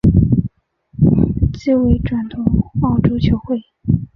[1.53, 2.41] 季尾转投
[2.81, 3.61] 澳洲球会。